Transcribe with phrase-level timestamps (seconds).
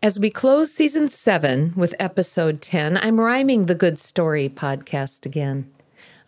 [0.00, 5.68] As we close season seven with episode 10, I'm rhyming the Good Story podcast again.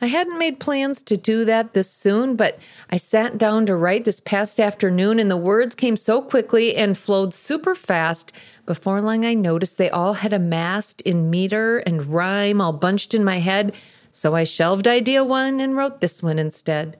[0.00, 2.58] I hadn't made plans to do that this soon, but
[2.90, 6.98] I sat down to write this past afternoon, and the words came so quickly and
[6.98, 8.32] flowed super fast.
[8.66, 13.22] Before long, I noticed they all had amassed in meter and rhyme all bunched in
[13.22, 13.72] my head,
[14.10, 16.96] so I shelved idea one and wrote this one instead.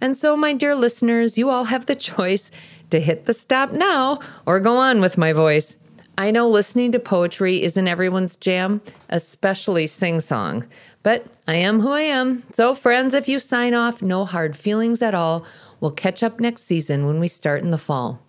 [0.00, 2.52] And so, my dear listeners, you all have the choice
[2.90, 5.76] to hit the stop now or go on with my voice.
[6.18, 10.66] I know listening to poetry isn't everyone's jam, especially sing song,
[11.04, 12.42] but I am who I am.
[12.52, 15.46] So, friends, if you sign off, no hard feelings at all.
[15.78, 18.20] We'll catch up next season when we start in the fall.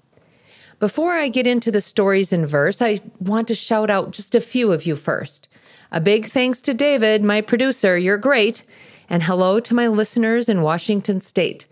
[0.78, 4.40] Before I get into the stories in verse, I want to shout out just a
[4.40, 5.48] few of you first.
[5.92, 7.98] A big thanks to David, my producer.
[7.98, 8.64] You're great.
[9.10, 11.66] And hello to my listeners in Washington State.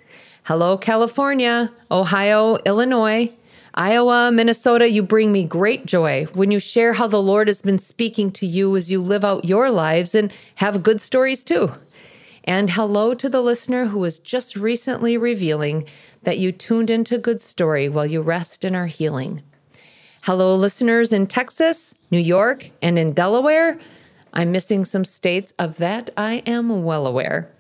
[0.46, 3.32] Hello, California, Ohio, Illinois,
[3.78, 7.78] Iowa, Minnesota, you bring me great joy when you share how the Lord has been
[7.78, 11.72] speaking to you as you live out your lives and have good stories too.
[12.44, 15.86] And hello to the listener who was just recently revealing
[16.24, 19.44] that you tuned into Good Story while you rest and are healing.
[20.24, 23.80] Hello, listeners in Texas, New York, and in Delaware.
[24.34, 27.52] I'm missing some states of that I am well aware.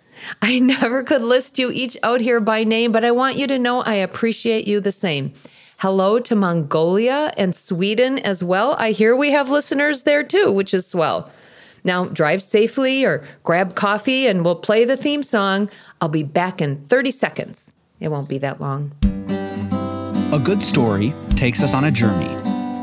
[0.41, 3.59] I never could list you each out here by name, but I want you to
[3.59, 5.35] know I appreciate you the same.
[5.81, 8.75] Hello to Mongolia and Sweden as well.
[8.79, 11.29] I hear we have listeners there too, which is swell.
[11.83, 15.69] Now, drive safely or grab coffee and we'll play the theme song.
[16.01, 17.71] I'll be back in 30 seconds.
[17.99, 18.91] It won't be that long.
[20.33, 22.33] A good story takes us on a journey.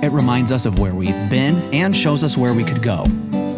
[0.07, 3.07] It reminds us of where we've been and shows us where we could go.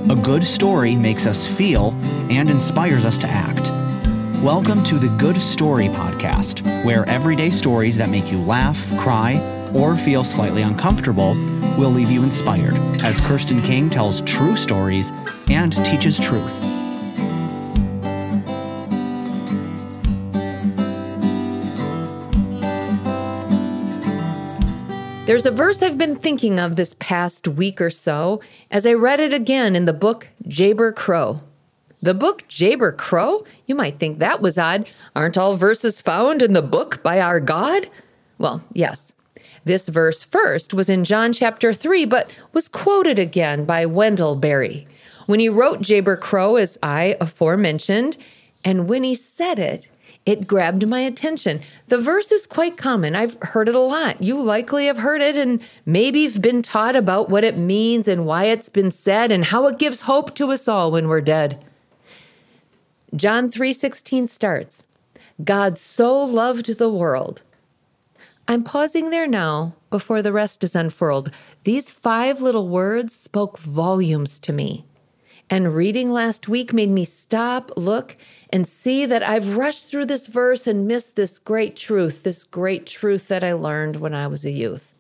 [0.09, 1.91] A good story makes us feel
[2.31, 3.71] and inspires us to act.
[4.43, 9.41] Welcome to the Good Story Podcast, where everyday stories that make you laugh, cry,
[9.75, 11.33] or feel slightly uncomfortable
[11.79, 15.11] will leave you inspired as Kirsten King tells true stories
[15.49, 16.61] and teaches truth.
[25.27, 29.19] There's a verse I've been thinking of this past week or so as I read
[29.19, 31.41] it again in the book Jayber Crow.
[32.07, 33.45] The book Jayber Crow?
[33.67, 34.89] You might think that was odd.
[35.17, 37.91] Aren't all verses found in the book by our God?
[38.39, 39.13] Well, yes.
[39.65, 44.87] This verse first was in John chapter 3, but was quoted again by Wendell Berry
[45.27, 48.17] when he wrote Jayber Crow, as I aforementioned.
[48.63, 49.89] And when he said it,
[50.25, 51.61] it grabbed my attention.
[51.89, 53.17] The verse is quite common.
[53.17, 54.23] I've heard it a lot.
[54.23, 58.25] You likely have heard it and maybe you've been taught about what it means and
[58.25, 61.65] why it's been said and how it gives hope to us all when we're dead.
[63.17, 64.85] John 3:16 starts,
[65.43, 67.41] God so loved the world.
[68.47, 71.31] I'm pausing there now before the rest is unfurled.
[71.65, 74.85] These five little words spoke volumes to me.
[75.49, 78.17] And reading last week made me stop, look,
[78.51, 82.85] and see that I've rushed through this verse and missed this great truth, this great
[82.85, 84.93] truth that I learned when I was a youth.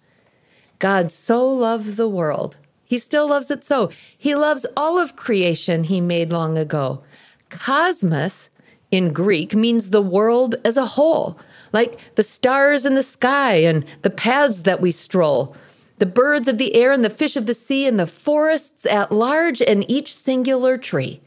[0.78, 2.56] God so loved the world.
[2.86, 3.90] He still loves it so.
[4.16, 7.02] He loves all of creation he made long ago.
[7.50, 8.50] Cosmos
[8.90, 11.38] in Greek means the world as a whole,
[11.72, 15.56] like the stars in the sky and the paths that we stroll,
[15.98, 19.10] the birds of the air and the fish of the sea and the forests at
[19.10, 21.20] large and each singular tree,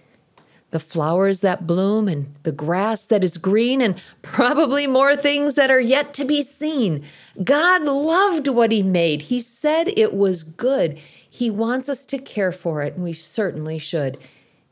[0.71, 5.71] the flowers that bloom and the grass that is green and probably more things that
[5.71, 7.03] are yet to be seen.
[7.43, 9.23] God loved what He made.
[9.23, 10.99] He said it was good.
[11.29, 14.17] He wants us to care for it, and we certainly should.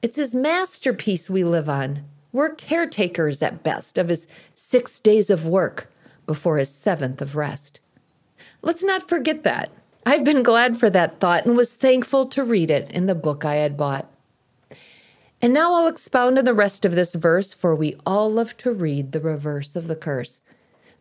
[0.07, 2.05] It's his masterpiece we live on.
[2.31, 4.25] We're caretakers at best of his
[4.55, 5.91] six days of work
[6.25, 7.81] before his seventh of rest.
[8.61, 9.69] Let's not forget that.
[10.05, 13.43] I've been glad for that thought and was thankful to read it in the book
[13.43, 14.09] I had bought.
[15.41, 18.71] And now I'll expound on the rest of this verse, for we all love to
[18.71, 20.39] read the reverse of the curse.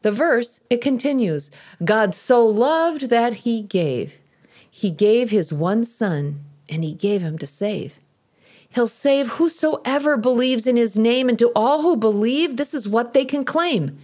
[0.03, 1.53] The verse, it continues
[1.85, 4.19] God so loved that he gave.
[4.69, 8.01] He gave his one son, and he gave him to save.
[8.77, 13.15] He'll save whosoever believes in his name, and to all who believe, this is what
[13.15, 13.99] they can claim.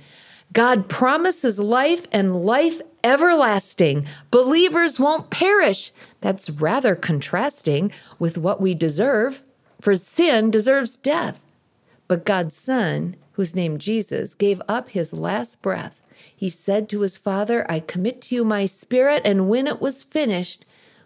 [0.50, 4.06] God promises life and life everlasting.
[4.30, 5.92] Believers won't perish.
[6.22, 9.42] That's rather contrasting with what we deserve,
[9.78, 11.44] for sin deserves death.
[12.08, 16.08] But God's Son, whose name Jesus, gave up his last breath.
[16.34, 19.20] He said to his Father, I commit to you my spirit.
[19.26, 20.64] And when it was finished,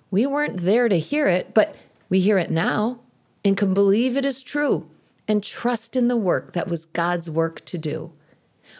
[0.09, 1.75] we weren't there to hear it, but
[2.09, 3.01] we hear it now
[3.47, 4.85] and can believe it is true
[5.29, 8.11] and trust in the work that was God's work to do.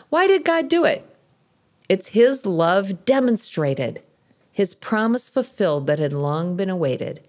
[0.09, 1.09] Why did God do it?
[1.89, 4.03] It's His love demonstrated.
[4.51, 7.21] his promise fulfilled that had long been awaited.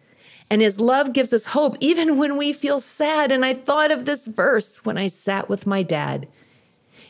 [0.50, 3.32] And his love gives us hope even when we feel sad.
[3.32, 6.28] And I thought of this verse when I sat with my dad.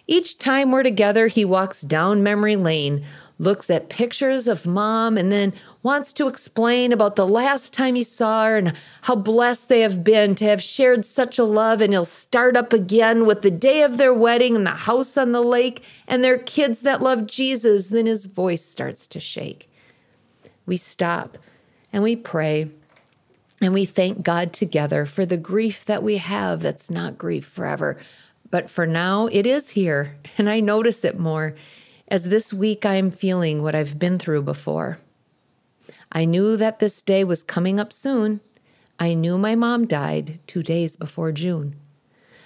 [0.07, 3.06] Each time we're together, he walks down memory lane,
[3.39, 5.54] looks at pictures of mom, and then
[5.84, 8.74] wants to explain about the last time he saw her and
[9.04, 11.81] how blessed they have been to have shared such a love.
[11.81, 15.31] And he'll start up again with the day of their wedding and the house on
[15.31, 17.89] the lake and their kids that love Jesus.
[17.89, 19.69] Then his voice starts to shake.
[20.66, 21.38] We stop
[21.94, 22.69] and we pray
[23.62, 27.98] and we thank God together for the grief that we have that's not grief forever.
[28.50, 31.56] But for now, it is here, and I notice it more
[32.07, 35.00] as this week I am feeling what I've been through before.
[36.12, 38.39] I knew that this day was coming up soon.
[39.00, 41.75] I knew my mom died two days before June.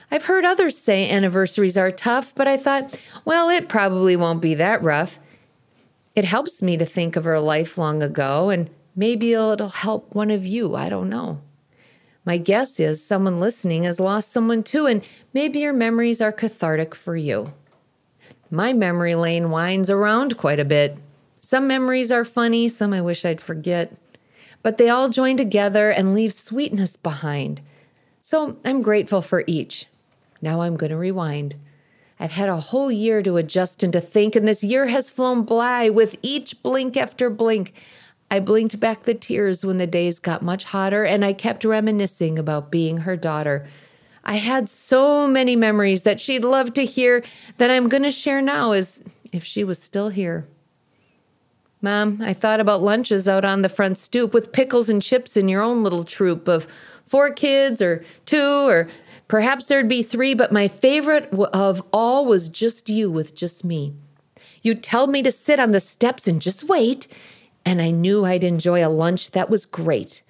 [0.09, 4.55] I've heard others say anniversaries are tough, but I thought, well, it probably won't be
[4.55, 5.19] that rough.
[6.15, 10.29] It helps me to think of her life long ago, and maybe it'll help one
[10.29, 10.75] of you.
[10.75, 11.39] I don't know.
[12.25, 15.01] My guess is someone listening has lost someone too, and
[15.33, 17.51] maybe your memories are cathartic for you.
[18.53, 20.97] My memory lane winds around quite a bit.
[21.39, 23.93] Some memories are funny, some I wish I'd forget,
[24.61, 27.61] but they all join together and leave sweetness behind.
[28.19, 29.85] So I'm grateful for each.
[30.41, 31.55] Now I'm going to rewind.
[32.19, 35.43] I've had a whole year to adjust and to think, and this year has flown
[35.43, 37.73] by with each blink after blink.
[38.29, 42.37] I blinked back the tears when the days got much hotter, and I kept reminiscing
[42.37, 43.65] about being her daughter
[44.23, 47.23] I had so many memories that she'd love to hear
[47.57, 49.01] that I'm going to share now as
[49.31, 50.47] if she was still here.
[51.81, 55.49] Mom, I thought about lunches out on the front stoop with pickles and chips in
[55.49, 56.67] your own little troop of
[57.05, 58.87] four kids or two, or
[59.27, 63.95] perhaps there'd be three, but my favorite of all was just you with just me.
[64.61, 67.07] You'd tell me to sit on the steps and just wait,
[67.65, 70.21] and I knew I'd enjoy a lunch that was great.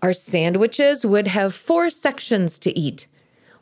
[0.00, 3.06] Our sandwiches would have four sections to eat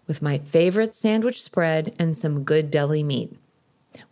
[0.06, 3.38] with my favorite sandwich spread and some good deli meat.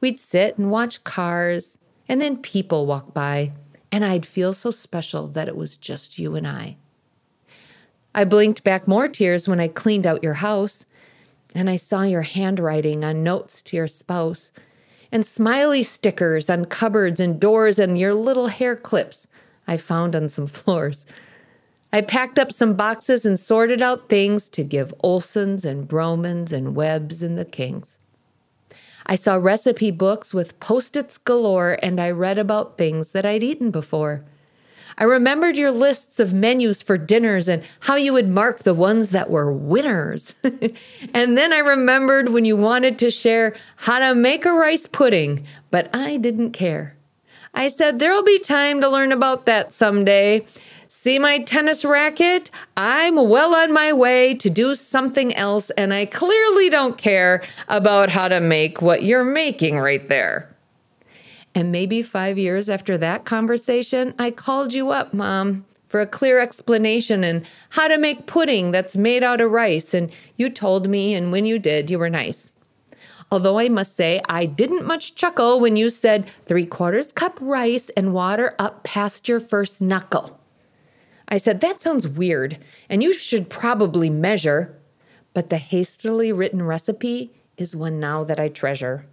[0.01, 3.53] We'd sit and watch cars, and then people walk by,
[3.93, 6.77] and I'd feel so special that it was just you and I.
[8.15, 10.87] I blinked back more tears when I cleaned out your house,
[11.55, 14.53] and I saw your handwriting on notes to your spouse,
[15.13, 19.27] and smiley stickers on cupboards and doors, and your little hair clips
[19.67, 21.07] I found on some floors.
[21.95, 26.75] I packed up some boxes and sorted out things to give Olsons and Bromans and
[26.75, 28.01] Webbs and the Kings.
[29.07, 33.45] I saw recipe books with post its galore and I read about things that I'd
[33.45, 34.25] eaten before.
[34.99, 39.11] I remembered your lists of menus for dinners and how you would mark the ones
[39.11, 40.35] that were winners.
[41.15, 45.47] and then I remembered when you wanted to share how to make a rice pudding,
[45.71, 46.97] but I didn't care.
[47.55, 50.45] I said, There'll be time to learn about that someday.
[50.89, 52.51] See my tennis racket?
[52.77, 58.11] I'm well on my way to do something else, and I clearly don't care about
[58.11, 60.55] how to make what you're making right there.
[61.55, 66.41] And maybe five years after that conversation, I called you up, Mom, for a clear
[66.41, 69.95] explanation and how to make pudding that's made out of rice.
[69.95, 72.51] And you told me, and when you did, you were nice.
[73.31, 77.91] Although I must say, I didn't much chuckle when you said three quarters cup rice
[77.97, 80.41] and water up past your first knuckle.
[81.35, 84.79] I said, That sounds weird, and you should probably measure.
[85.33, 89.07] But the hastily written recipe is one now that I treasure.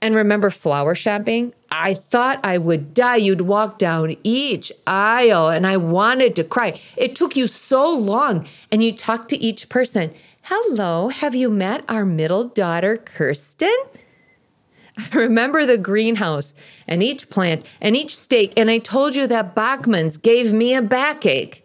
[0.00, 1.54] And remember flower shopping?
[1.72, 3.16] I thought I would die.
[3.16, 6.80] You'd walk down each aisle and I wanted to cry.
[6.96, 8.46] It took you so long.
[8.70, 10.14] And you talked to each person.
[10.42, 13.74] Hello, have you met our middle daughter, Kirsten?
[15.00, 16.54] I remember the greenhouse
[16.86, 20.82] and each plant and each stake, and I told you that Bachman's gave me a
[20.82, 21.64] backache.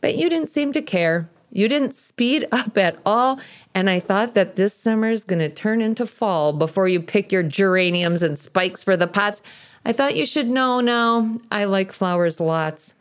[0.00, 1.28] But you didn't seem to care.
[1.50, 3.40] You didn't speed up at all,
[3.74, 7.32] and I thought that this summer is going to turn into fall before you pick
[7.32, 9.42] your geraniums and spikes for the pots.
[9.84, 11.38] I thought you should know now.
[11.50, 12.94] I like flowers lots.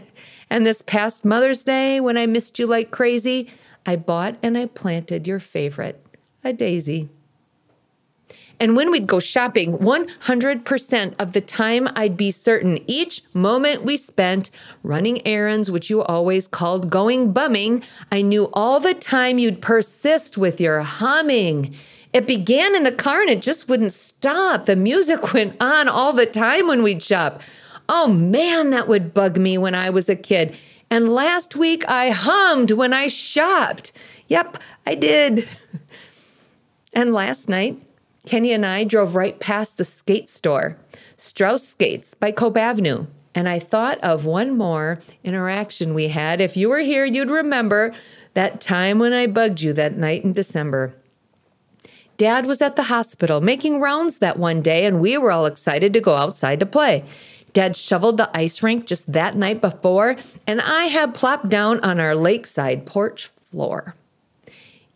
[0.50, 3.50] and this past Mother's Day, when I missed you like crazy,
[3.86, 6.04] I bought and I planted your favorite,
[6.42, 7.08] a daisy.
[8.60, 13.96] And when we'd go shopping, 100% of the time I'd be certain each moment we
[13.96, 14.50] spent
[14.82, 17.82] running errands, which you always called going bumming,
[18.12, 21.74] I knew all the time you'd persist with your humming.
[22.12, 24.66] It began in the car and it just wouldn't stop.
[24.66, 27.42] The music went on all the time when we'd shop.
[27.88, 30.56] Oh man, that would bug me when I was a kid.
[30.90, 33.92] And last week I hummed when I shopped.
[34.28, 35.48] Yep, I did.
[36.96, 37.76] And last night,
[38.26, 40.78] Kenny and I drove right past the skate store.
[41.16, 43.06] Strauss Skates by Cope Avenue.
[43.34, 46.40] And I thought of one more interaction we had.
[46.40, 47.92] If you were here, you'd remember
[48.34, 50.94] that time when I bugged you that night in December.
[52.16, 55.92] Dad was at the hospital making rounds that one day, and we were all excited
[55.92, 57.04] to go outside to play.
[57.52, 60.16] Dad shoveled the ice rink just that night before,
[60.46, 63.96] and I had plopped down on our lakeside porch floor.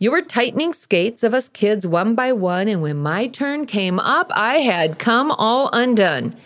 [0.01, 3.99] You were tightening skates of us kids one by one, and when my turn came
[3.99, 6.37] up, I had come all undone.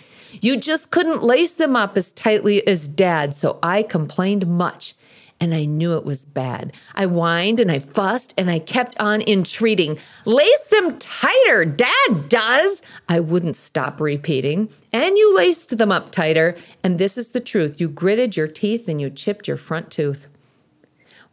[0.41, 4.95] You just couldn't lace them up as tightly as Dad, so I complained much
[5.39, 6.73] and I knew it was bad.
[6.95, 9.99] I whined and I fussed and I kept on entreating.
[10.25, 12.81] Lace them tighter, Dad does.
[13.09, 14.69] I wouldn't stop repeating.
[14.91, 16.55] And you laced them up tighter.
[16.83, 20.27] And this is the truth you gritted your teeth and you chipped your front tooth.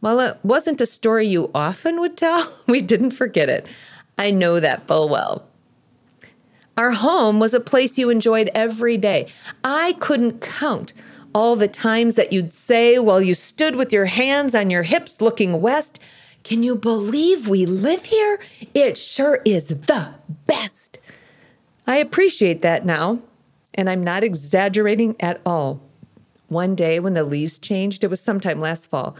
[0.01, 3.67] While it wasn't a story you often would tell, we didn't forget it.
[4.17, 5.47] I know that full well.
[6.77, 9.27] Our home was a place you enjoyed every day.
[9.63, 10.93] I couldn't count
[11.33, 15.21] all the times that you'd say while you stood with your hands on your hips
[15.21, 15.99] looking west,
[16.43, 18.39] Can you believe we live here?
[18.73, 20.15] It sure is the
[20.47, 20.97] best.
[21.85, 23.19] I appreciate that now,
[23.75, 25.81] and I'm not exaggerating at all.
[26.47, 29.15] One day when the leaves changed, it was sometime last fall,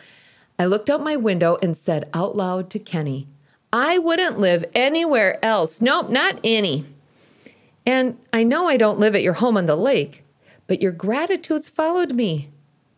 [0.62, 3.28] I looked out my window and said out loud to Kenny,
[3.74, 5.82] I wouldn't live anywhere else.
[5.82, 6.86] Nope, not any.
[7.84, 10.24] And I know I don't live at your home on the lake,
[10.68, 12.52] but your gratitudes followed me.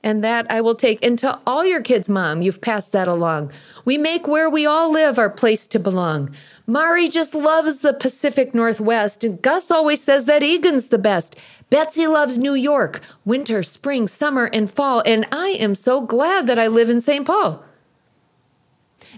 [0.03, 2.41] And that I will take And into all your kids, Mom.
[2.41, 3.51] You've passed that along.
[3.86, 6.36] We make where we all live our place to belong.
[6.67, 11.36] Mari just loves the Pacific Northwest, and Gus always says that Eagan's the best.
[11.69, 16.60] Betsy loves New York, winter, spring, summer, and fall, and I am so glad that
[16.60, 17.25] I live in St.
[17.25, 17.63] Paul.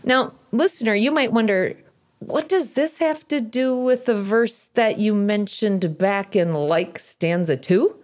[0.03, 1.75] Now, listener, you might wonder
[2.19, 6.97] what does this have to do with the verse that you mentioned back in like
[6.97, 7.95] stanza 2?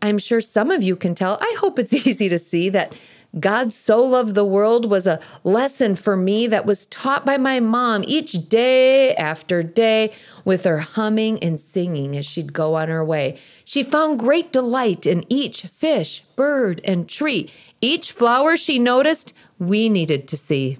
[0.00, 1.38] I'm sure some of you can tell.
[1.40, 2.94] I hope it's easy to see that
[3.38, 7.60] God so loved the world was a lesson for me that was taught by my
[7.60, 10.12] mom each day after day
[10.46, 13.36] with her humming and singing as she'd go on her way.
[13.64, 17.50] She found great delight in each fish, bird, and tree.
[17.82, 20.78] Each flower she noticed, we needed to see.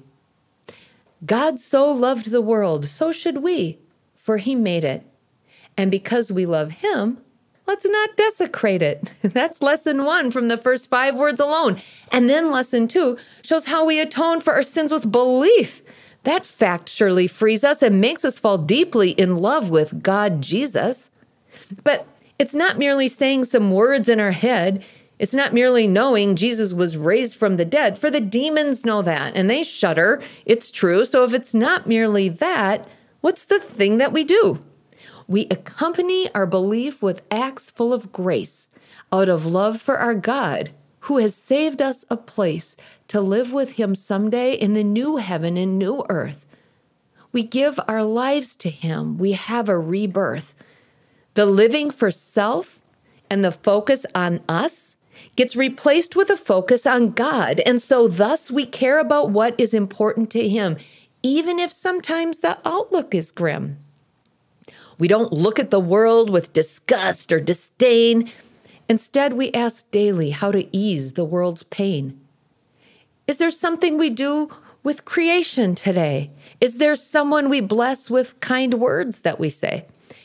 [1.26, 3.78] God so loved the world, so should we,
[4.16, 5.04] for he made it.
[5.76, 7.18] And because we love him,
[7.68, 9.12] let's not desecrate it.
[9.22, 11.80] That's lesson one from the first five words alone.
[12.10, 15.82] And then lesson two shows how we atone for our sins with belief.
[16.25, 21.10] That fact surely frees us and makes us fall deeply in love with God Jesus.
[21.84, 22.06] But
[22.38, 24.84] it's not merely saying some words in our head.
[25.18, 29.37] It's not merely knowing Jesus was raised from the dead, for the demons know that
[29.37, 30.22] and they shudder.
[30.46, 31.04] It's true.
[31.04, 32.88] So if it's not merely that,
[33.20, 34.60] what's the thing that we do?
[35.28, 38.66] We accompany our belief with acts full of grace
[39.12, 40.70] out of love for our God,
[41.00, 42.76] who has saved us a place
[43.08, 46.47] to live with Him someday in the new heaven and new earth.
[47.30, 50.54] We give our lives to Him, we have a rebirth.
[51.35, 52.80] The living for self
[53.28, 54.97] and the focus on us
[55.37, 57.61] gets replaced with a focus on God.
[57.66, 60.78] And so, thus, we care about what is important to Him,
[61.23, 63.78] even if sometimes the outlook is grim.
[64.99, 68.31] We don't look at the world with disgust or disdain.
[68.88, 72.21] Instead, we ask daily how to ease the world's pain.
[73.26, 74.50] Is there something we do
[74.83, 76.31] with creation today?
[76.61, 79.85] Is there someone we bless with kind words that we say?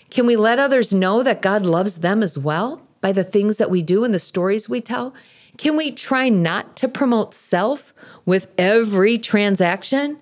[0.09, 3.69] Can we let others know that God loves them as well by the things that
[3.69, 5.13] we do and the stories we tell?
[5.57, 7.93] Can we try not to promote self
[8.25, 10.19] with every transaction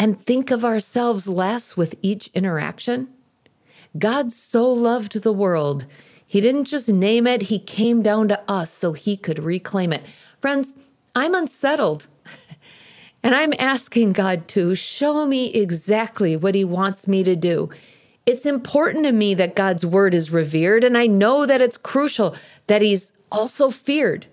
[0.00, 3.08] and think of ourselves less with each interaction?
[3.96, 5.86] God so loved the world.
[6.26, 10.04] He didn't just name it, He came down to us so He could reclaim it.
[10.40, 10.74] Friends,
[11.14, 12.06] I'm unsettled.
[13.20, 17.68] And I'm asking God to show me exactly what He wants me to do.
[18.24, 22.36] It's important to me that God's word is revered, and I know that it's crucial
[22.68, 24.26] that He's also feared.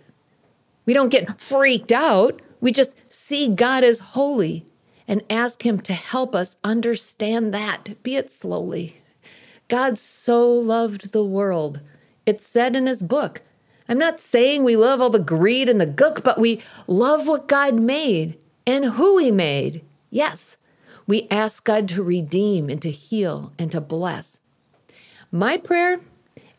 [0.86, 4.66] We don't get freaked out, we just see God as holy
[5.08, 9.02] and ask Him to help us understand that, be it slowly.
[9.68, 11.82] God so loved the world.
[12.26, 13.42] It's said in his book.
[13.88, 17.48] I'm not saying we love all the greed and the gook, but we love what
[17.48, 19.84] God made and who he made.
[20.10, 20.58] Yes,
[21.08, 24.40] we ask God to redeem and to heal and to bless.
[25.32, 26.00] My prayer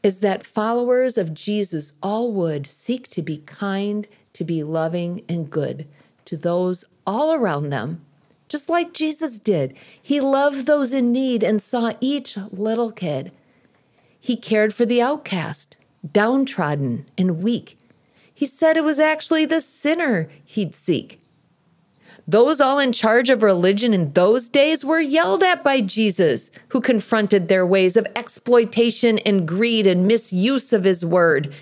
[0.02, 5.50] is that followers of Jesus all would seek to be kind, to be loving, and
[5.50, 5.88] good
[6.26, 8.05] to those all around them
[8.48, 9.74] just like Jesus did.
[10.00, 13.32] He loved those in need and saw each little kid.
[14.20, 15.76] He cared for the outcast,
[16.12, 17.78] downtrodden, and weak.
[18.32, 21.20] He said it was actually the sinner he'd seek.
[22.28, 26.80] Those all in charge of religion in those days were yelled at by Jesus, who
[26.80, 31.54] confronted their ways of exploitation and greed and misuse of his word.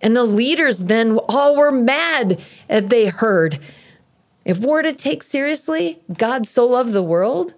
[0.00, 3.58] And the leaders then all were mad as they heard.
[4.44, 7.54] If we're to take seriously God so loved the world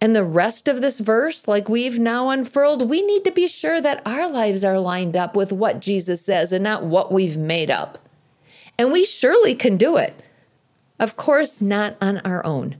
[0.00, 3.80] and the rest of this verse, like we've now unfurled, we need to be sure
[3.80, 7.70] that our lives are lined up with what Jesus says and not what we've made
[7.70, 7.98] up.
[8.78, 10.22] And we surely can do it.
[10.98, 12.76] Of course, not on our own,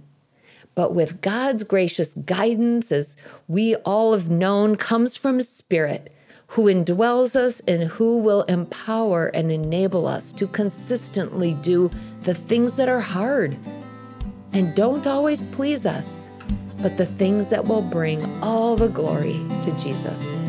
[0.75, 3.17] but with God's gracious guidance, as
[3.49, 6.15] we all have known, comes from His Spirit,
[6.49, 12.77] who indwells us and who will empower and enable us to consistently do the things
[12.77, 13.57] that are hard
[14.53, 16.19] and don't always please us,
[16.81, 20.46] but the things that will bring all the glory to Jesus.